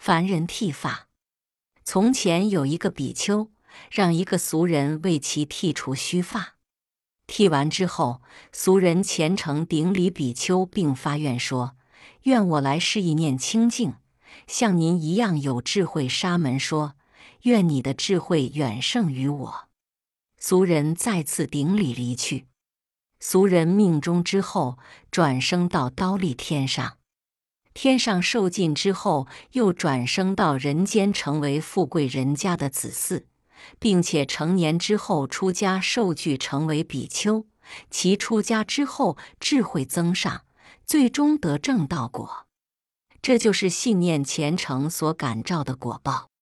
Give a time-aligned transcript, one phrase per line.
[0.00, 1.08] 凡人剃发。
[1.84, 3.50] 从前有一个比丘，
[3.90, 6.54] 让一个俗人为其剃除须发。
[7.26, 11.76] 剃完之后，俗人虔诚顶礼比丘，并发愿说
[12.24, 13.96] ：“愿我来世一念清净，
[14.46, 16.94] 像您一样有智慧。”沙门说
[17.44, 19.68] ：“愿你的智慧远胜于我。”
[20.40, 22.46] 俗人再次顶礼离去。
[23.20, 24.78] 俗人命中之后，
[25.10, 26.96] 转生到刀立天上。
[27.74, 33.24] 天上受尽之后，又转生到人间，成为富贵人家的子嗣。
[33.78, 37.44] 并且成年之后出家受具成为比丘，
[37.90, 40.44] 其出家之后智慧增上，
[40.86, 42.46] 最终得正道果。
[43.20, 46.29] 这就是信念虔诚所感召的果报。